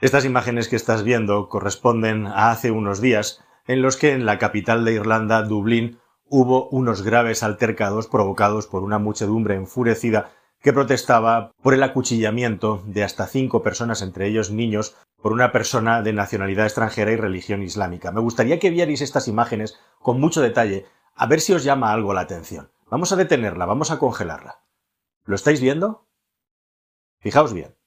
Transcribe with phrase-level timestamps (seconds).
[0.00, 4.38] Estas imágenes que estás viendo corresponden a hace unos días en los que en la
[4.38, 10.30] capital de Irlanda, Dublín, hubo unos graves altercados provocados por una muchedumbre enfurecida
[10.60, 16.00] que protestaba por el acuchillamiento de hasta cinco personas, entre ellos niños, por una persona
[16.00, 18.12] de nacionalidad extranjera y religión islámica.
[18.12, 20.86] Me gustaría que vierais estas imágenes con mucho detalle,
[21.16, 22.70] a ver si os llama algo la atención.
[22.88, 24.60] Vamos a detenerla, vamos a congelarla.
[25.24, 26.06] ¿Lo estáis viendo?
[27.20, 27.77] Fijaos bien.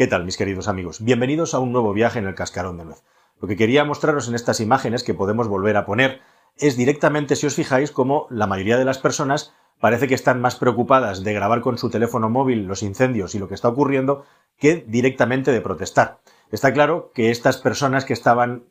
[0.00, 1.04] ¿Qué tal, mis queridos amigos?
[1.04, 3.02] Bienvenidos a un nuevo viaje en el cascarón de nuez.
[3.38, 6.22] Lo que quería mostraros en estas imágenes, que podemos volver a poner,
[6.56, 10.56] es directamente, si os fijáis, como la mayoría de las personas parece que están más
[10.56, 14.24] preocupadas de grabar con su teléfono móvil los incendios y lo que está ocurriendo
[14.58, 16.20] que directamente de protestar.
[16.50, 18.64] Está claro que estas personas que estaban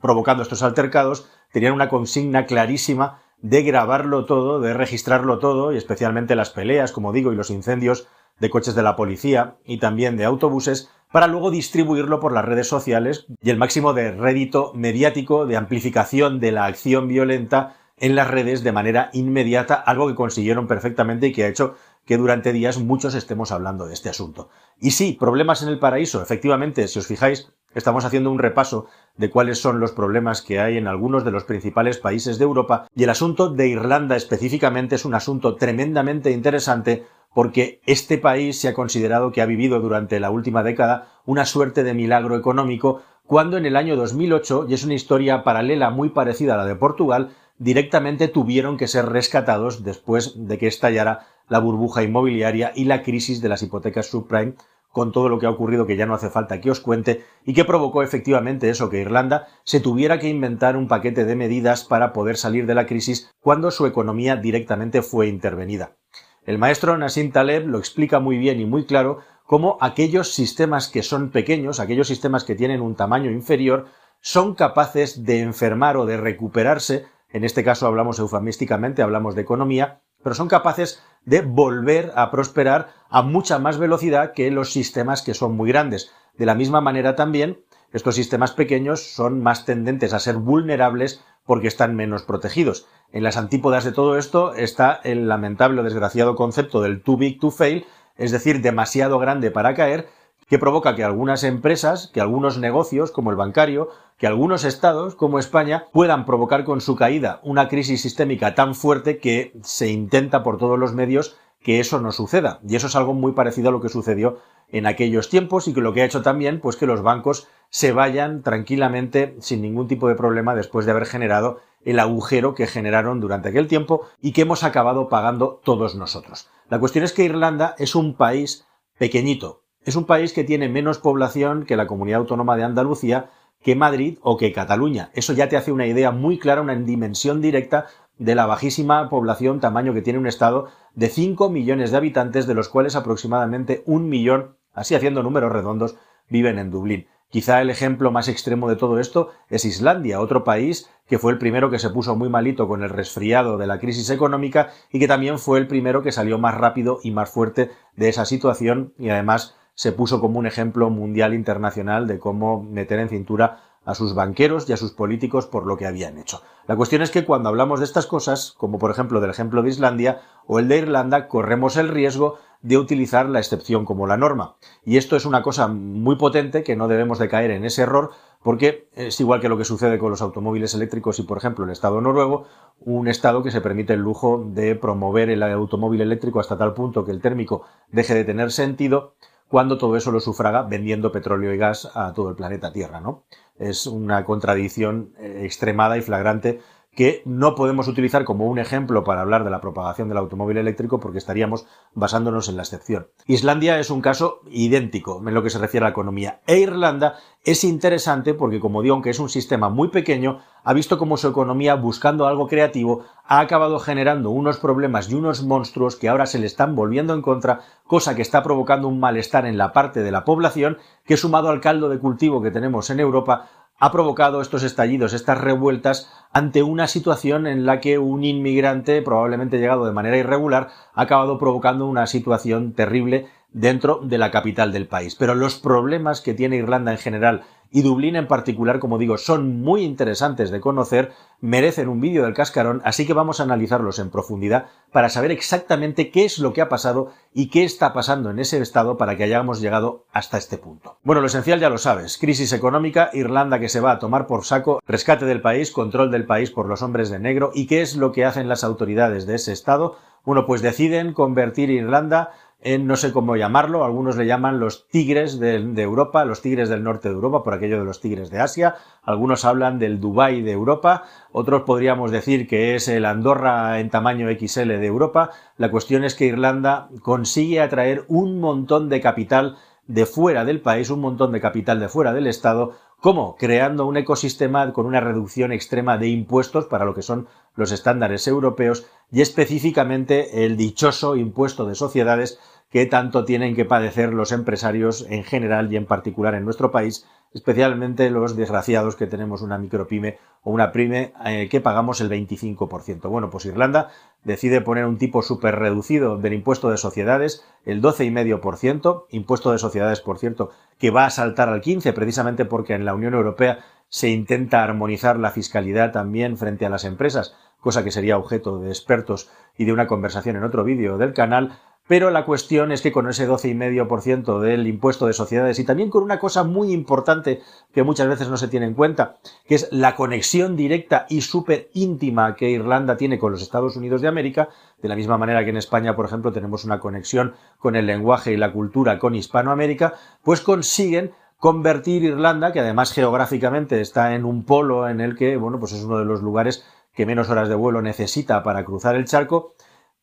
[0.00, 6.36] provocando estos altercados tenían una consigna clarísima de grabarlo todo, de registrarlo todo, y especialmente
[6.36, 8.06] las peleas, como digo, y los incendios
[8.38, 12.68] de coches de la policía y también de autobuses, para luego distribuirlo por las redes
[12.68, 18.28] sociales y el máximo de rédito mediático, de amplificación de la acción violenta en las
[18.28, 22.78] redes de manera inmediata, algo que consiguieron perfectamente y que ha hecho que durante días
[22.78, 24.48] muchos estemos hablando de este asunto.
[24.78, 26.22] Y sí, problemas en el paraíso.
[26.22, 30.76] Efectivamente, si os fijáis, estamos haciendo un repaso de cuáles son los problemas que hay
[30.76, 35.04] en algunos de los principales países de Europa y el asunto de Irlanda específicamente es
[35.04, 37.06] un asunto tremendamente interesante
[37.36, 41.84] porque este país se ha considerado que ha vivido durante la última década una suerte
[41.84, 46.54] de milagro económico cuando en el año 2008, y es una historia paralela muy parecida
[46.54, 52.02] a la de Portugal, directamente tuvieron que ser rescatados después de que estallara la burbuja
[52.02, 54.54] inmobiliaria y la crisis de las hipotecas subprime
[54.90, 57.52] con todo lo que ha ocurrido que ya no hace falta que os cuente y
[57.52, 62.14] que provocó efectivamente eso que Irlanda se tuviera que inventar un paquete de medidas para
[62.14, 65.98] poder salir de la crisis cuando su economía directamente fue intervenida.
[66.46, 71.02] El maestro Nassim Taleb lo explica muy bien y muy claro cómo aquellos sistemas que
[71.02, 73.86] son pequeños, aquellos sistemas que tienen un tamaño inferior,
[74.20, 80.00] son capaces de enfermar o de recuperarse en este caso hablamos eufemísticamente, hablamos de economía,
[80.22, 85.34] pero son capaces de volver a prosperar a mucha más velocidad que los sistemas que
[85.34, 86.12] son muy grandes.
[86.38, 87.60] De la misma manera también,
[87.92, 92.86] estos sistemas pequeños son más tendentes a ser vulnerables porque están menos protegidos.
[93.12, 97.40] En las antípodas de todo esto está el lamentable o desgraciado concepto del too big
[97.40, 97.86] to fail,
[98.18, 100.08] es decir, demasiado grande para caer,
[100.48, 105.38] que provoca que algunas empresas, que algunos negocios, como el bancario, que algunos estados, como
[105.38, 110.58] España, puedan provocar con su caída una crisis sistémica tan fuerte que se intenta por
[110.58, 112.60] todos los medios que eso no suceda.
[112.66, 115.80] Y eso es algo muy parecido a lo que sucedió en aquellos tiempos y que
[115.80, 120.08] lo que ha hecho también, pues que los bancos se vayan tranquilamente sin ningún tipo
[120.08, 124.42] de problema después de haber generado el agujero que generaron durante aquel tiempo y que
[124.42, 126.48] hemos acabado pagando todos nosotros.
[126.68, 128.66] La cuestión es que Irlanda es un país
[128.98, 133.30] pequeñito, es un país que tiene menos población que la comunidad autónoma de Andalucía,
[133.62, 135.10] que Madrid o que Cataluña.
[135.14, 137.86] Eso ya te hace una idea muy clara, una dimensión directa
[138.18, 142.54] de la bajísima población, tamaño que tiene un estado de 5 millones de habitantes, de
[142.54, 145.96] los cuales aproximadamente un millón, así haciendo números redondos,
[146.28, 147.06] viven en Dublín.
[147.28, 151.38] Quizá el ejemplo más extremo de todo esto es Islandia, otro país que fue el
[151.38, 155.06] primero que se puso muy malito con el resfriado de la crisis económica y que
[155.06, 159.10] también fue el primero que salió más rápido y más fuerte de esa situación y
[159.10, 164.14] además se puso como un ejemplo mundial internacional de cómo meter en cintura a sus
[164.14, 166.42] banqueros y a sus políticos por lo que habían hecho.
[166.66, 169.68] La cuestión es que cuando hablamos de estas cosas, como por ejemplo del ejemplo de
[169.68, 174.56] Islandia o el de Irlanda, corremos el riesgo de utilizar la excepción como la norma.
[174.84, 178.10] Y esto es una cosa muy potente que no debemos de caer en ese error
[178.42, 181.70] porque es igual que lo que sucede con los automóviles eléctricos y, por ejemplo, el
[181.70, 182.46] Estado noruego,
[182.80, 187.04] un Estado que se permite el lujo de promover el automóvil eléctrico hasta tal punto
[187.04, 189.14] que el térmico deje de tener sentido,
[189.48, 193.24] cuando todo eso lo sufraga vendiendo petróleo y gas a todo el planeta Tierra, ¿no?
[193.58, 196.60] Es una contradicción eh, extremada y flagrante
[196.96, 200.98] que no podemos utilizar como un ejemplo para hablar de la propagación del automóvil eléctrico
[200.98, 203.08] porque estaríamos basándonos en la excepción.
[203.26, 207.16] Islandia es un caso idéntico en lo que se refiere a la economía e Irlanda
[207.46, 211.28] es interesante porque, como digo, aunque es un sistema muy pequeño, ha visto cómo su
[211.28, 216.40] economía, buscando algo creativo, ha acabado generando unos problemas y unos monstruos que ahora se
[216.40, 220.10] le están volviendo en contra, cosa que está provocando un malestar en la parte de
[220.10, 223.48] la población que, sumado al caldo de cultivo que tenemos en Europa,
[223.78, 229.58] ha provocado estos estallidos, estas revueltas, ante una situación en la que un inmigrante, probablemente
[229.58, 234.86] llegado de manera irregular, ha acabado provocando una situación terrible dentro de la capital del
[234.86, 235.16] país.
[235.16, 239.62] Pero los problemas que tiene Irlanda en general y Dublín en particular, como digo, son
[239.62, 244.10] muy interesantes de conocer, merecen un vídeo del cascarón, así que vamos a analizarlos en
[244.10, 248.38] profundidad para saber exactamente qué es lo que ha pasado y qué está pasando en
[248.38, 250.98] ese estado para que hayamos llegado hasta este punto.
[251.02, 254.44] Bueno, lo esencial ya lo sabes, crisis económica, Irlanda que se va a tomar por
[254.44, 257.96] saco, rescate del país, control del país por los hombres de negro y qué es
[257.96, 259.96] lo que hacen las autoridades de ese estado.
[260.24, 262.30] Bueno, pues deciden convertir Irlanda
[262.60, 266.82] en no sé cómo llamarlo, algunos le llaman los tigres de, Europa, los tigres del
[266.82, 270.52] norte de Europa, por aquello de los tigres de Asia, algunos hablan del Dubai de
[270.52, 275.30] Europa, otros podríamos decir que es el Andorra en tamaño XL de Europa.
[275.58, 279.56] La cuestión es que Irlanda consigue atraer un montón de capital
[279.86, 283.36] de fuera del país, un montón de capital de fuera del Estado, ¿Cómo?
[283.36, 288.26] Creando un ecosistema con una reducción extrema de impuestos para lo que son los estándares
[288.26, 292.40] europeos y específicamente el dichoso impuesto de sociedades
[292.70, 297.06] que tanto tienen que padecer los empresarios en general y en particular en nuestro país,
[297.36, 303.10] especialmente los desgraciados que tenemos una micropyme o una pyme eh, que pagamos el 25%.
[303.10, 303.90] Bueno, pues Irlanda
[304.24, 310.00] decide poner un tipo súper reducido del impuesto de sociedades, el 12,5%, impuesto de sociedades,
[310.00, 313.58] por cierto, que va a saltar al 15% precisamente porque en la Unión Europea
[313.90, 318.68] se intenta armonizar la fiscalidad también frente a las empresas, cosa que sería objeto de
[318.70, 322.92] expertos y de una conversación en otro vídeo del canal, pero la cuestión es que
[322.92, 327.42] con ese 12,5% del impuesto de sociedades y también con una cosa muy importante
[327.72, 329.16] que muchas veces no se tiene en cuenta,
[329.46, 334.00] que es la conexión directa y súper íntima que Irlanda tiene con los Estados Unidos
[334.00, 334.48] de América,
[334.82, 338.32] de la misma manera que en España, por ejemplo, tenemos una conexión con el lenguaje
[338.32, 344.44] y la cultura con Hispanoamérica, pues consiguen convertir Irlanda, que además geográficamente está en un
[344.44, 347.54] polo en el que, bueno, pues es uno de los lugares que menos horas de
[347.54, 349.54] vuelo necesita para cruzar el charco,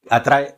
[0.10, 0.56] atrae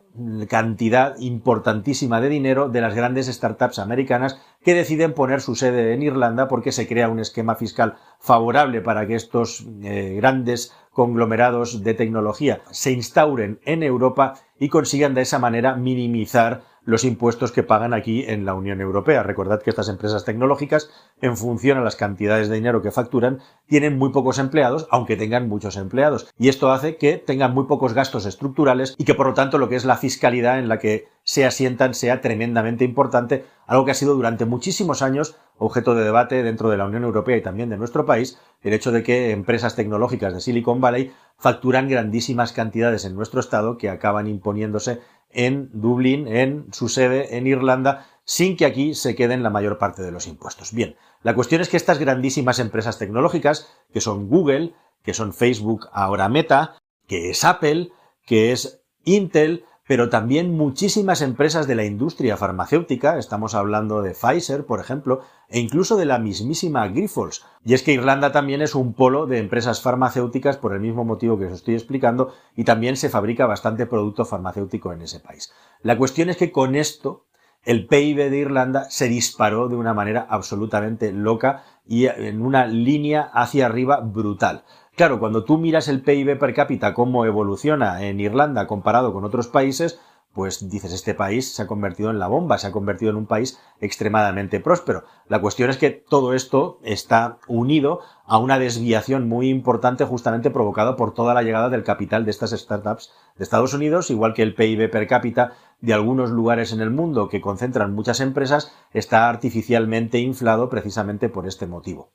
[0.48, 6.04] cantidad importantísima de dinero de las grandes startups americanas que deciden poner su sede en
[6.04, 11.94] Irlanda porque se crea un esquema fiscal favorable para que estos eh, grandes conglomerados de
[11.94, 17.94] tecnología se instauren en Europa y consigan de esa manera minimizar los impuestos que pagan
[17.94, 19.24] aquí en la Unión Europea.
[19.24, 20.90] Recordad que estas empresas tecnológicas,
[21.22, 25.50] en función a las cantidades de dinero que facturan, tienen muy pocos empleados, aunque tengan
[25.50, 26.34] muchos empleados.
[26.38, 29.68] Y esto hace que tengan muy pocos gastos estructurales y que por lo tanto lo
[29.68, 33.96] que es la fiscalidad en la que se asientan sea tremendamente importante, algo que ha
[33.96, 37.78] sido durante muchísimos años objeto de debate dentro de la Unión Europea y también de
[37.78, 43.16] nuestro país, el hecho de que empresas tecnológicas de Silicon Valley facturan grandísimas cantidades en
[43.16, 45.02] nuestro estado que acaban imponiéndose
[45.36, 50.02] en Dublín, en su sede en Irlanda, sin que aquí se queden la mayor parte
[50.02, 50.74] de los impuestos.
[50.74, 54.74] Bien, la cuestión es que estas grandísimas empresas tecnológicas, que son Google,
[55.04, 56.78] que son Facebook, ahora Meta,
[57.08, 57.92] que es Apple,
[58.26, 64.66] que es Intel, pero también muchísimas empresas de la industria farmacéutica, estamos hablando de Pfizer,
[64.66, 67.46] por ejemplo, e incluso de la mismísima Grifols.
[67.64, 71.38] Y es que Irlanda también es un polo de empresas farmacéuticas por el mismo motivo
[71.38, 75.52] que os estoy explicando, y también se fabrica bastante producto farmacéutico en ese país.
[75.82, 77.26] La cuestión es que con esto
[77.66, 83.24] el PIB de Irlanda se disparó de una manera absolutamente loca y en una línea
[83.34, 84.64] hacia arriba brutal.
[84.96, 89.50] Claro, cuando tú miras el PIB per cápita, cómo evoluciona en Irlanda comparado con otros
[89.50, 90.00] países,
[90.32, 93.26] pues dices, este país se ha convertido en la bomba, se ha convertido en un
[93.26, 95.04] país extremadamente próspero.
[95.28, 100.96] La cuestión es que todo esto está unido a una desviación muy importante justamente provocada
[100.96, 104.56] por toda la llegada del capital de estas startups de Estados Unidos, igual que el
[104.56, 110.20] PIB per cápita de algunos lugares en el mundo que concentran muchas empresas, está artificialmente
[110.20, 112.12] inflado precisamente por este motivo.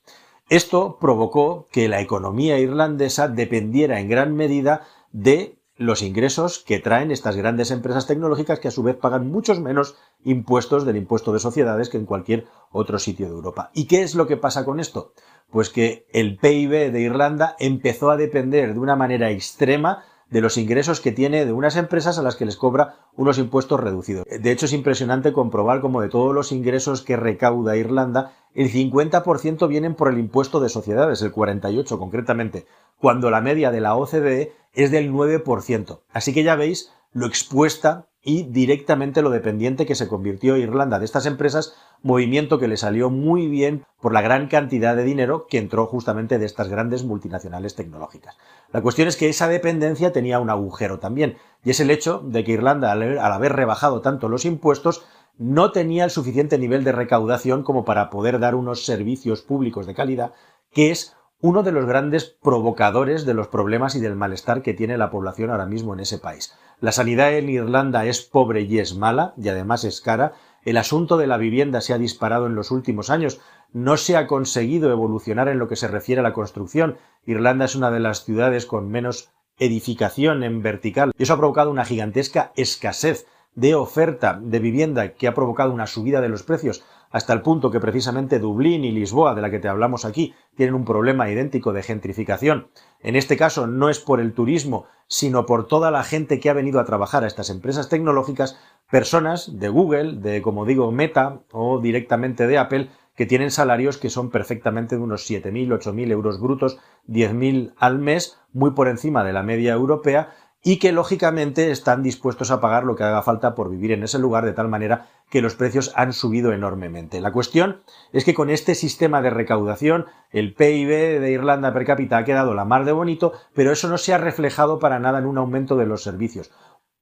[0.50, 7.12] Esto provocó que la economía irlandesa dependiera en gran medida de los ingresos que traen
[7.12, 11.38] estas grandes empresas tecnológicas que a su vez pagan muchos menos impuestos del impuesto de
[11.38, 13.70] sociedades que en cualquier otro sitio de Europa.
[13.74, 15.12] ¿Y qué es lo que pasa con esto?
[15.50, 20.56] Pues que el PIB de Irlanda empezó a depender de una manera extrema de los
[20.56, 24.24] ingresos que tiene de unas empresas a las que les cobra unos impuestos reducidos.
[24.26, 29.68] De hecho, es impresionante comprobar cómo de todos los ingresos que recauda Irlanda, el 50%
[29.68, 32.66] vienen por el impuesto de sociedades, el 48% concretamente,
[32.98, 36.00] cuando la media de la OCDE es del 9%.
[36.12, 41.04] Así que ya veis lo expuesta y directamente lo dependiente que se convirtió Irlanda de
[41.04, 45.58] estas empresas, movimiento que le salió muy bien por la gran cantidad de dinero que
[45.58, 48.36] entró justamente de estas grandes multinacionales tecnológicas.
[48.72, 52.44] La cuestión es que esa dependencia tenía un agujero también, y es el hecho de
[52.44, 55.04] que Irlanda, al haber rebajado tanto los impuestos,
[55.38, 59.94] no tenía el suficiente nivel de recaudación como para poder dar unos servicios públicos de
[59.94, 60.32] calidad,
[60.72, 64.98] que es uno de los grandes provocadores de los problemas y del malestar que tiene
[64.98, 66.52] la población ahora mismo en ese país.
[66.80, 70.32] La sanidad en Irlanda es pobre y es mala, y además es cara.
[70.64, 73.38] El asunto de la vivienda se ha disparado en los últimos años.
[73.72, 76.96] No se ha conseguido evolucionar en lo que se refiere a la construcción.
[77.26, 81.12] Irlanda es una de las ciudades con menos edificación en vertical.
[81.18, 85.86] Y eso ha provocado una gigantesca escasez de oferta de vivienda que ha provocado una
[85.86, 89.58] subida de los precios hasta el punto que precisamente Dublín y Lisboa, de la que
[89.58, 92.68] te hablamos aquí, tienen un problema idéntico de gentrificación.
[93.00, 96.54] En este caso no es por el turismo, sino por toda la gente que ha
[96.54, 98.58] venido a trabajar a estas empresas tecnológicas,
[98.90, 104.08] personas de Google, de como digo Meta o directamente de Apple, que tienen salarios que
[104.08, 109.32] son perfectamente de unos 7.000, 8.000 euros brutos, 10.000 al mes, muy por encima de
[109.32, 110.30] la media europea,
[110.62, 114.18] y que lógicamente están dispuestos a pagar lo que haga falta por vivir en ese
[114.18, 117.20] lugar de tal manera que los precios han subido enormemente.
[117.20, 122.18] La cuestión es que con este sistema de recaudación el PIB de Irlanda per cápita
[122.18, 125.26] ha quedado la mar de bonito, pero eso no se ha reflejado para nada en
[125.26, 126.50] un aumento de los servicios.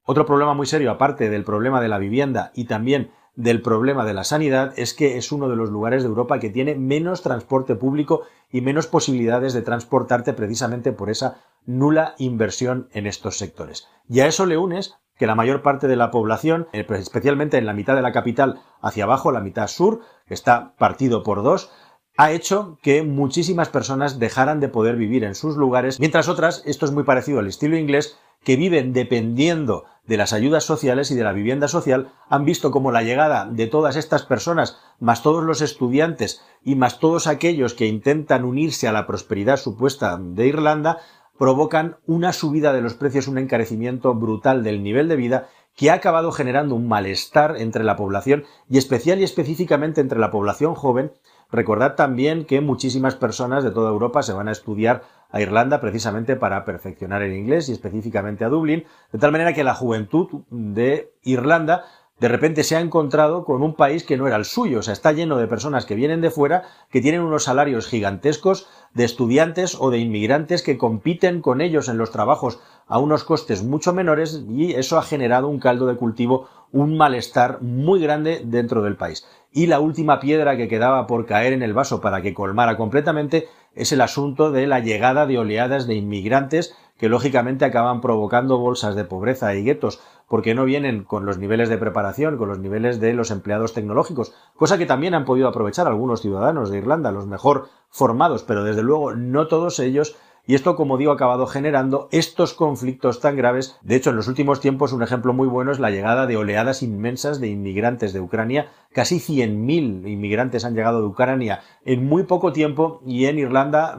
[0.04, 4.14] Otro problema muy serio, aparte del problema de la vivienda y también del problema de
[4.14, 7.76] la sanidad es que es uno de los lugares de Europa que tiene menos transporte
[7.76, 13.86] público y menos posibilidades de transportarte precisamente por esa nula inversión en estos sectores.
[14.08, 17.58] Y a eso le unes que la mayor parte de la población, eh, pues especialmente
[17.58, 21.44] en la mitad de la capital hacia abajo, la mitad sur, que está partido por
[21.44, 21.70] dos,
[22.16, 26.86] ha hecho que muchísimas personas dejaran de poder vivir en sus lugares, mientras otras, esto
[26.86, 31.22] es muy parecido al estilo inglés, que viven dependiendo de las ayudas sociales y de
[31.22, 35.60] la vivienda social han visto como la llegada de todas estas personas, más todos los
[35.60, 40.98] estudiantes y más todos aquellos que intentan unirse a la prosperidad supuesta de Irlanda,
[41.38, 45.94] provocan una subida de los precios, un encarecimiento brutal del nivel de vida que ha
[45.94, 51.12] acabado generando un malestar entre la población y especial y específicamente entre la población joven.
[51.52, 56.36] Recordad también que muchísimas personas de toda Europa se van a estudiar a Irlanda precisamente
[56.36, 61.12] para perfeccionar el inglés y específicamente a Dublín, de tal manera que la juventud de
[61.22, 61.84] Irlanda
[62.20, 64.92] de repente se ha encontrado con un país que no era el suyo, o sea,
[64.92, 69.76] está lleno de personas que vienen de fuera, que tienen unos salarios gigantescos, de estudiantes
[69.78, 74.42] o de inmigrantes que compiten con ellos en los trabajos a unos costes mucho menores
[74.48, 79.26] y eso ha generado un caldo de cultivo, un malestar muy grande dentro del país.
[79.52, 83.48] Y la última piedra que quedaba por caer en el vaso para que colmara completamente
[83.74, 88.96] es el asunto de la llegada de oleadas de inmigrantes que lógicamente acaban provocando bolsas
[88.96, 93.00] de pobreza y guetos porque no vienen con los niveles de preparación, con los niveles
[93.00, 97.26] de los empleados tecnológicos, cosa que también han podido aprovechar algunos ciudadanos de Irlanda, los
[97.26, 100.16] mejor formados, pero desde luego no todos ellos
[100.48, 103.78] y esto, como digo, ha acabado generando estos conflictos tan graves.
[103.82, 106.82] De hecho, en los últimos tiempos un ejemplo muy bueno es la llegada de oleadas
[106.82, 108.68] inmensas de inmigrantes de Ucrania.
[108.90, 113.98] Casi 100.000 inmigrantes han llegado de Ucrania en muy poco tiempo y en Irlanda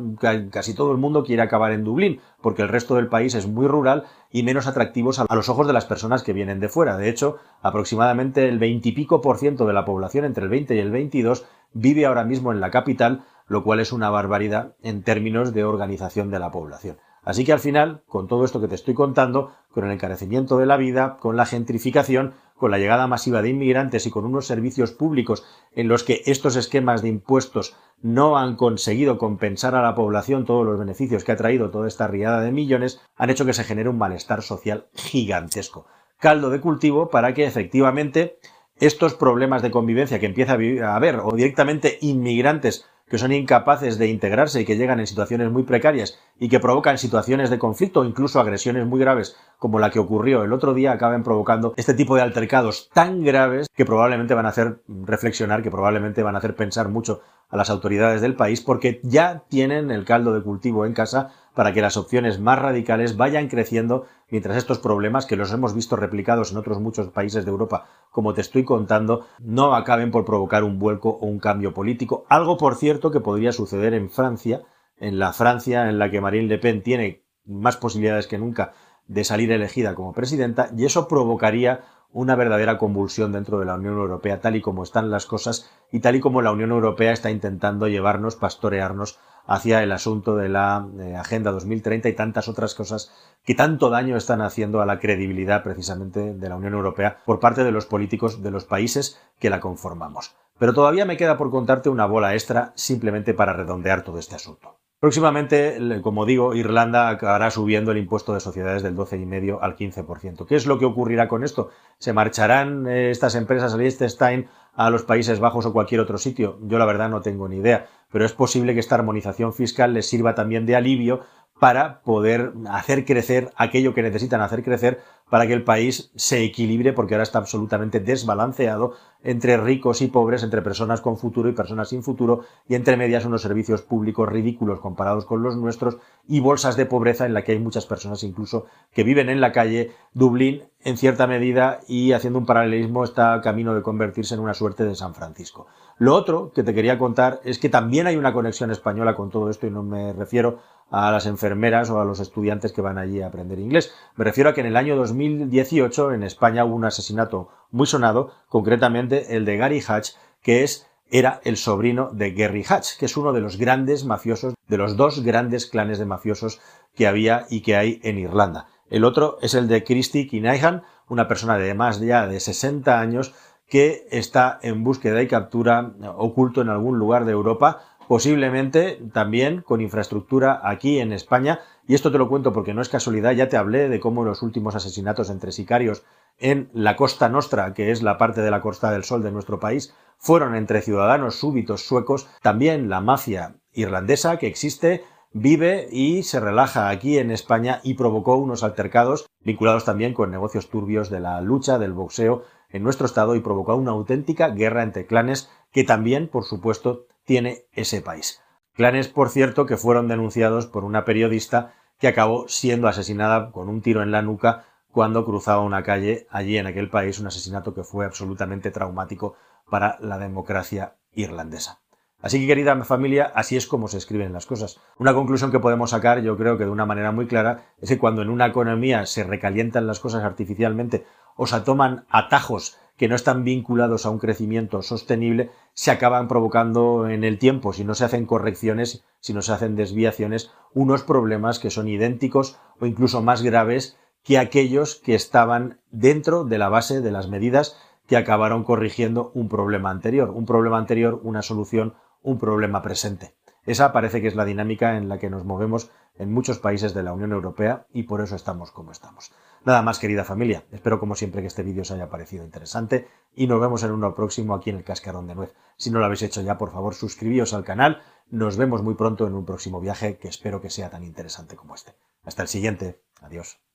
[0.49, 3.67] casi todo el mundo quiere acabar en Dublín porque el resto del país es muy
[3.67, 6.97] rural y menos atractivos a los ojos de las personas que vienen de fuera.
[6.97, 10.75] De hecho, aproximadamente el 20 y pico por ciento de la población entre el 20
[10.75, 15.03] y el 22 vive ahora mismo en la capital, lo cual es una barbaridad en
[15.03, 16.97] términos de organización de la población.
[17.23, 20.65] Así que al final, con todo esto que te estoy contando, con el encarecimiento de
[20.65, 24.91] la vida, con la gentrificación, con la llegada masiva de inmigrantes y con unos servicios
[24.91, 30.45] públicos en los que estos esquemas de impuestos no han conseguido compensar a la población
[30.45, 33.63] todos los beneficios que ha traído toda esta riada de millones, han hecho que se
[33.63, 35.85] genere un malestar social gigantesco.
[36.17, 38.39] Caldo de cultivo para que efectivamente
[38.79, 44.07] estos problemas de convivencia que empieza a haber o directamente inmigrantes que son incapaces de
[44.07, 48.05] integrarse y que llegan en situaciones muy precarias y que provocan situaciones de conflicto o
[48.05, 52.15] incluso agresiones muy graves como la que ocurrió el otro día acaben provocando este tipo
[52.15, 56.55] de altercados tan graves que probablemente van a hacer reflexionar, que probablemente van a hacer
[56.55, 60.93] pensar mucho a las autoridades del país porque ya tienen el caldo de cultivo en
[60.93, 65.73] casa para que las opciones más radicales vayan creciendo mientras estos problemas que los hemos
[65.73, 70.25] visto replicados en otros muchos países de Europa, como te estoy contando, no acaben por
[70.25, 72.25] provocar un vuelco o un cambio político.
[72.29, 74.61] Algo, por cierto, que podría suceder en Francia,
[74.97, 78.73] en la Francia en la que Marine Le Pen tiene más posibilidades que nunca
[79.07, 83.95] de salir elegida como presidenta, y eso provocaría una verdadera convulsión dentro de la Unión
[83.95, 87.29] Europea, tal y como están las cosas y tal y como la Unión Europea está
[87.29, 93.11] intentando llevarnos, pastorearnos hacia el asunto de la eh, Agenda 2030 y tantas otras cosas
[93.43, 97.63] que tanto daño están haciendo a la credibilidad precisamente de la Unión Europea por parte
[97.63, 100.35] de los políticos de los países que la conformamos.
[100.59, 104.77] Pero todavía me queda por contarte una bola extra simplemente para redondear todo este asunto.
[104.99, 110.45] Próximamente, como digo, Irlanda acabará subiendo el impuesto de sociedades del 12,5 al 15%.
[110.45, 111.69] ¿Qué es lo que ocurrirá con esto?
[111.99, 116.59] ¿Se marcharán eh, estas empresas a Liechtenstein, a los Países Bajos o cualquier otro sitio?
[116.63, 120.09] Yo la verdad no tengo ni idea, pero es posible que esta armonización fiscal les
[120.09, 121.21] sirva también de alivio
[121.59, 124.99] para poder hacer crecer aquello que necesitan hacer crecer
[125.29, 130.43] para que el país se equilibre, porque ahora está absolutamente desbalanceado entre ricos y pobres,
[130.43, 134.79] entre personas con futuro y personas sin futuro, y entre medias unos servicios públicos ridículos
[134.79, 135.97] comparados con los nuestros,
[136.27, 139.51] y bolsas de pobreza en la que hay muchas personas incluso que viven en la
[139.51, 139.91] calle.
[140.13, 144.85] Dublín, en cierta medida, y haciendo un paralelismo, está camino de convertirse en una suerte
[144.85, 145.67] de San Francisco.
[145.97, 149.49] Lo otro que te quería contar es que también hay una conexión española con todo
[149.49, 150.59] esto, y no me refiero
[150.91, 153.93] a las enfermeras o a los estudiantes que van allí a aprender inglés.
[154.15, 158.31] Me refiero a que en el año 2018 en España hubo un asesinato muy sonado,
[158.47, 163.17] concretamente el de Gary Hatch, que es era el sobrino de Gary Hatch, que es
[163.17, 166.59] uno de los grandes mafiosos, de los dos grandes clanes de mafiosos
[166.95, 168.67] que había y que hay en Irlanda.
[168.89, 173.33] El otro es el de Christy Kinahan, una persona de más ya de 60 años
[173.67, 179.81] que está en búsqueda y captura oculto en algún lugar de Europa posiblemente también con
[179.81, 181.59] infraestructura aquí en España.
[181.87, 184.41] Y esto te lo cuento porque no es casualidad, ya te hablé de cómo los
[184.41, 186.03] últimos asesinatos entre sicarios
[186.39, 189.59] en la Costa Nostra, que es la parte de la Costa del Sol de nuestro
[189.59, 192.27] país, fueron entre ciudadanos súbitos suecos.
[192.41, 198.37] También la mafia irlandesa que existe vive y se relaja aquí en España y provocó
[198.37, 203.35] unos altercados vinculados también con negocios turbios de la lucha, del boxeo en nuestro estado
[203.35, 208.41] y provocó una auténtica guerra entre clanes que también, por supuesto, tiene ese país.
[208.73, 213.83] Clanes, por cierto, que fueron denunciados por una periodista que acabó siendo asesinada con un
[213.83, 217.83] tiro en la nuca cuando cruzaba una calle allí en aquel país, un asesinato que
[217.83, 219.35] fue absolutamente traumático
[219.69, 221.81] para la democracia irlandesa.
[222.19, 224.79] Así que querida familia, así es como se escriben las cosas.
[224.97, 227.99] Una conclusión que podemos sacar, yo creo que de una manera muy clara, es que
[227.99, 231.05] cuando en una economía se recalientan las cosas artificialmente
[231.35, 237.07] o se toman atajos que no están vinculados a un crecimiento sostenible, se acaban provocando
[237.07, 241.59] en el tiempo, si no se hacen correcciones, si no se hacen desviaciones, unos problemas
[241.59, 246.99] que son idénticos o incluso más graves que aquellos que estaban dentro de la base
[246.99, 252.37] de las medidas que acabaron corrigiendo un problema anterior, un problema anterior, una solución, un
[252.37, 253.38] problema presente.
[253.69, 257.03] Esa parece que es la dinámica en la que nos movemos en muchos países de
[257.03, 259.31] la Unión Europea y por eso estamos como estamos.
[259.63, 260.63] Nada más, querida familia.
[260.71, 264.15] Espero como siempre que este vídeo os haya parecido interesante y nos vemos en uno
[264.15, 265.53] próximo aquí en el Cascarón de Nuez.
[265.77, 268.01] Si no lo habéis hecho ya, por favor, suscribíos al canal.
[268.31, 271.75] Nos vemos muy pronto en un próximo viaje que espero que sea tan interesante como
[271.75, 271.93] este.
[272.23, 273.03] Hasta el siguiente.
[273.21, 273.68] Adiós.